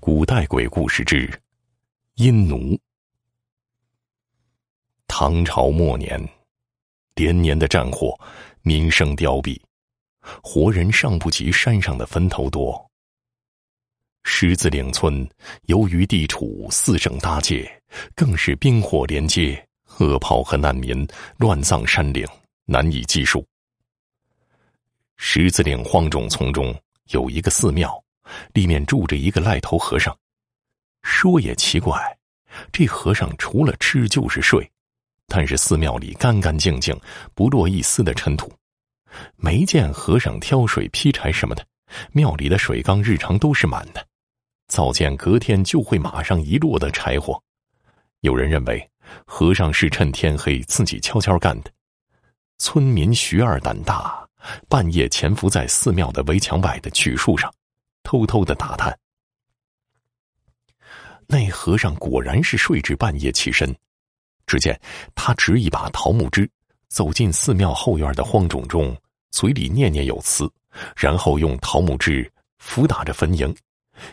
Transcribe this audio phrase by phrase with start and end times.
[0.00, 1.28] 古代鬼故事之
[2.14, 2.78] 阴奴。
[5.08, 6.18] 唐朝末年，
[7.16, 8.18] 连年的战火，
[8.62, 9.60] 民生凋敝，
[10.40, 12.90] 活人尚不及山上的坟头多。
[14.22, 15.28] 狮子岭村
[15.62, 17.68] 由于地处四省大界，
[18.14, 19.62] 更是兵火连接，
[19.98, 21.06] 恶炮和难民
[21.38, 22.24] 乱葬山岭，
[22.66, 23.44] 难以计数。
[25.16, 26.74] 狮子岭荒冢丛中
[27.08, 28.02] 有一个寺庙。
[28.52, 30.16] 里面住着一个赖头和尚。
[31.02, 32.00] 说也奇怪，
[32.72, 34.70] 这和尚除了吃就是睡，
[35.26, 36.98] 但是寺庙里干干净净，
[37.34, 38.52] 不落一丝的尘土，
[39.36, 41.64] 没见和尚挑水劈柴什么的。
[42.12, 44.06] 庙里的水缸日常都是满的，
[44.66, 47.42] 早见隔天就会马上一落的柴火。
[48.20, 48.90] 有人认为
[49.24, 51.70] 和尚是趁天黑自己悄悄干的。
[52.58, 54.28] 村民徐二胆大，
[54.68, 57.50] 半夜潜伏在寺庙的围墙外的榉树上。
[58.08, 58.98] 偷偷的打探，
[61.26, 63.70] 那和尚果然是睡至半夜起身。
[64.46, 64.80] 只见
[65.14, 66.50] 他执一把桃木枝，
[66.88, 68.96] 走进寺庙后院的荒冢中，
[69.30, 70.50] 嘴里念念有词，
[70.96, 73.54] 然后用桃木枝拂打着坟茔。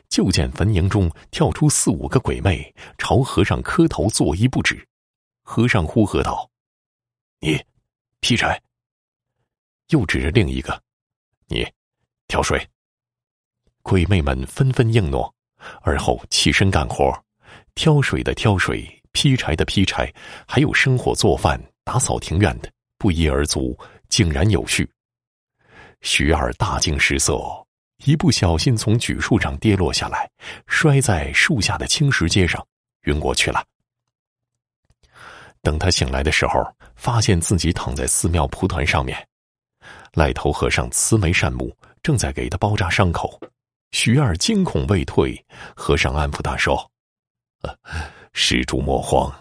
[0.10, 4.86] 就见坟茔中跳出四五个鬼魅，朝和尚磕头作揖不止。
[5.42, 6.50] 和尚呼喝道
[7.40, 7.58] ：“你
[8.20, 8.62] 劈柴。”
[9.88, 10.84] 又指着另一个
[11.48, 11.66] ：“你
[12.28, 12.62] 挑水。”
[13.86, 15.32] 鬼魅们纷纷应诺，
[15.84, 17.16] 而后起身干活，
[17.76, 20.12] 挑水的挑水，劈柴的劈柴，
[20.48, 23.78] 还有生火做饭、打扫庭院的，不一而足，
[24.10, 24.90] 井然有序。
[26.02, 27.40] 徐二大惊失色，
[28.06, 30.28] 一不小心从榉树上跌落下来，
[30.66, 32.66] 摔在树下的青石阶上，
[33.04, 33.64] 晕过去了。
[35.62, 39.16] 等他醒来的时候，发现自己躺在寺庙蒲团上面，
[40.14, 43.40] 赖头和尚慈眉善目，正在给他包扎伤口。
[43.96, 45.42] 徐二惊恐未退，
[45.74, 46.92] 和尚安抚他说
[48.34, 49.34] ：“施主莫慌，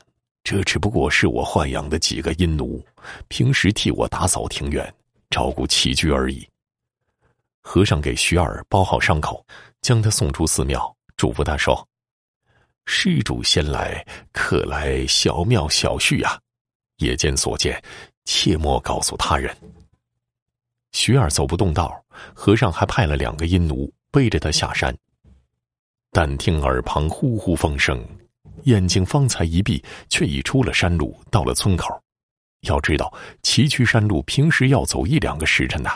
[0.45, 2.81] 这只不过是我豢养的几个阴奴，
[3.27, 4.95] 平时替我打扫庭院、
[5.29, 6.49] 照顾起居而已。”
[7.63, 9.45] 和尚给徐二包好伤口，
[9.81, 11.85] 将他送出寺庙，嘱咐他说
[12.87, 16.39] ：“施主先来，可来小庙小叙啊，
[16.99, 17.83] 夜间所见，
[18.25, 19.53] 切莫告诉他人。”
[20.95, 22.01] 徐二走不动道，
[22.33, 23.93] 和尚还派了两个阴奴。
[24.15, 24.97] 背着他下山，
[26.13, 28.01] 但听耳旁呼呼风声，
[28.63, 32.01] 眼睛方才一闭，却已出了山路，到了村口。
[32.61, 35.91] 要知道，崎岖山路平时要走一两个时辰的。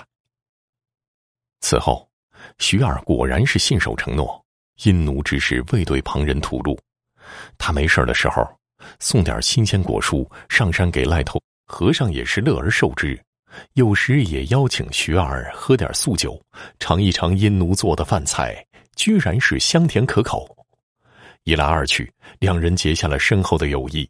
[1.61, 2.11] 此后，
[2.59, 4.45] 徐二果然是信守承诺，
[4.83, 6.77] 阴奴之事未对旁人吐露。
[7.57, 8.45] 他没事的时候，
[8.99, 13.17] 送点新鲜果蔬上山给赖头和尚，也是乐而受之。
[13.75, 16.41] 有时也邀请徐二喝点素酒，
[16.79, 18.65] 尝一尝殷奴做的饭菜，
[18.95, 20.47] 居然是香甜可口。
[21.45, 24.09] 一来二去，两人结下了深厚的友谊。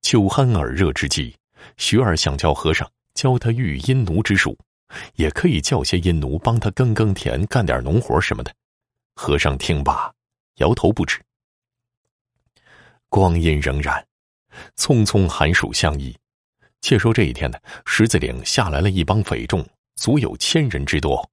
[0.00, 1.34] 酒酣耳热之际，
[1.76, 4.56] 徐二想叫和尚教他育阴奴之术，
[5.16, 8.54] 也可以叫些阴奴帮他耕耕田、干点农活什么的。
[9.14, 10.12] 和尚听罢，
[10.56, 11.20] 摇头不止。
[13.08, 14.02] 光阴荏苒，
[14.76, 16.16] 匆匆寒暑相依。
[16.86, 19.66] 且说这一天呢，狮子岭下来了一帮匪众，
[19.96, 21.28] 足有千人之多。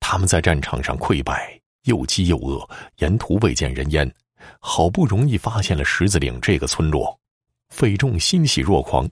[0.00, 4.12] 他们在战场上溃败，又饥又饿，沿途未见人烟。
[4.58, 7.16] 好不容易发现了狮子岭这个村落，
[7.68, 9.08] 匪众欣喜若狂。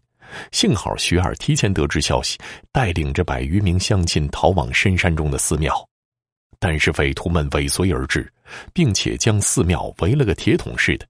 [0.50, 2.36] 幸好徐二提前得知消息，
[2.72, 5.72] 带领着百余名乡亲逃往深山中的寺庙。
[6.58, 8.28] 但是匪徒们尾随而至，
[8.72, 11.06] 并且将寺庙围了个铁桶似的。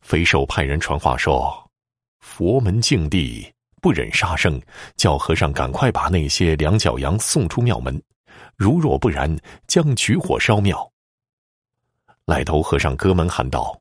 [0.00, 1.70] 匪首派人传话说
[2.18, 3.48] ：“佛门净地。”
[3.84, 4.58] 不忍杀生，
[4.96, 8.02] 叫和尚赶快把那些两脚羊送出庙门。
[8.56, 10.90] 如若不然，将举火烧庙。
[12.24, 13.78] 赖头和尚隔门喊道：“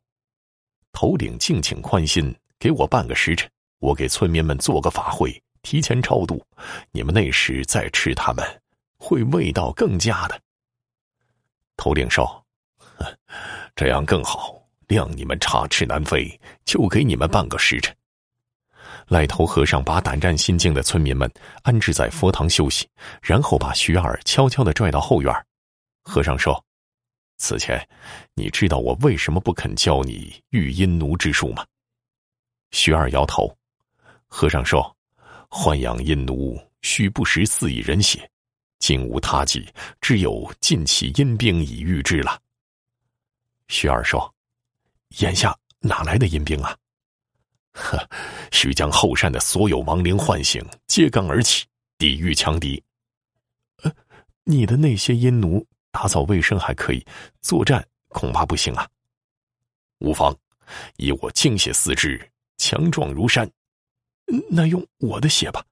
[0.92, 3.50] 头领敬请宽心，给我半个时辰，
[3.80, 6.46] 我给村民们做个法会，提前超度。
[6.92, 8.46] 你们那时再吃他们，
[8.98, 10.38] 会味道更佳的。”
[11.80, 12.46] 头领说
[13.74, 14.54] ：“这样更好，
[14.90, 17.96] 谅你们插翅难飞，就给你们半个时辰。”
[19.08, 22.88] 赖头和尚把胆战心惊的村民们安置在佛堂休息，
[23.22, 25.34] 然后把徐二悄悄的拽到后院。
[26.04, 26.64] 和尚说
[27.38, 27.88] ：“此前，
[28.34, 31.66] 你知道我为什么不肯教你御阴奴之术吗？”
[32.72, 33.56] 徐二摇头。
[34.28, 34.96] 和尚说
[35.50, 38.28] ：“豢养阴奴需不食四亿人血，
[38.80, 39.72] 今无他计，
[40.02, 42.40] 只有尽起阴兵以御之了。”
[43.70, 44.34] 徐二说
[45.20, 46.76] ：“眼下哪来的阴兵啊？”
[47.74, 48.10] 呵，
[48.52, 51.66] 需将后山的所有亡灵唤醒，揭竿而起，
[51.98, 52.82] 抵御强敌。
[53.84, 53.92] 呃，
[54.44, 57.06] 你的那些阴奴打扫卫生还可以，
[57.42, 58.88] 作战恐怕不行啊。
[60.00, 60.36] 无妨，
[60.98, 63.50] 以我精血四肢，强壮如山。
[64.50, 65.64] 那用我的血吧。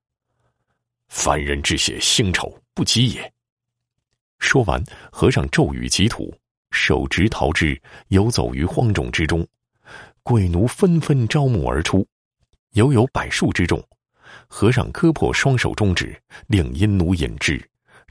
[1.07, 3.33] 凡人之血腥丑不及也。
[4.39, 6.33] 说完，和尚骤雨急土，
[6.71, 9.47] 手执桃枝，游走于荒冢之中。
[10.23, 12.05] 鬼奴纷纷招募而出，
[12.73, 13.83] 犹有百数之众。
[14.47, 17.61] 和尚割破双手中指，令阴奴引之。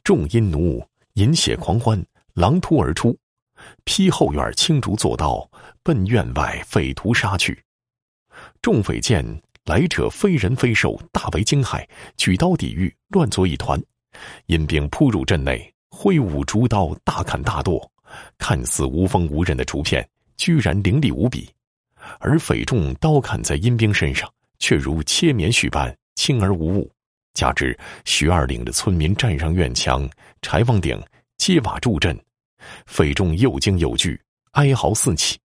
[0.02, 0.84] 众阴奴
[1.14, 2.04] 饮血狂欢，
[2.34, 3.16] 狼突而出，
[3.84, 5.48] 劈后院青竹作道，
[5.82, 7.62] 奔院外匪徒杀去。
[8.60, 9.24] 众匪见
[9.66, 11.86] 来者非人非兽，大为惊骇，
[12.16, 13.80] 举刀抵御，乱作一团。
[14.46, 17.90] 阴兵扑入阵内，挥舞竹刀，大砍大剁。
[18.36, 21.46] 看似无锋无刃的竹片，居然凌厉无比；
[22.18, 26.90] 而匪众刀砍在阴兵身上，却如切棉絮般轻而无物。
[27.34, 30.08] 加之徐二岭的村民站上院墙、
[30.42, 31.00] 柴房顶、
[31.38, 32.18] 揭瓦助阵，
[32.86, 34.20] 匪众又惊又惧，
[34.52, 35.38] 哀嚎四起。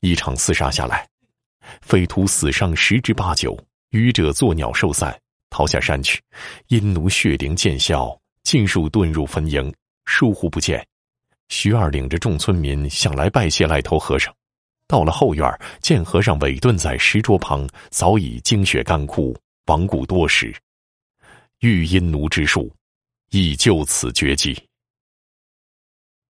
[0.00, 1.08] 一场厮杀下来，
[1.80, 3.58] 匪徒死伤十之八九，
[3.90, 5.18] 余者作鸟兽散，
[5.48, 6.20] 逃下山去。
[6.68, 9.72] 阴奴血灵见效，尽数遁入坟茔，
[10.04, 10.84] 疏忽不见。
[11.48, 14.34] 徐二领着众村民想来拜谢赖头和尚，
[14.92, 15.50] 到了后院，
[15.80, 19.34] 见和尚委顿在石桌旁，早已精血干枯，
[19.64, 20.54] 亡故多时。
[21.60, 22.70] 欲阴奴之术，
[23.30, 24.54] 已就此绝迹。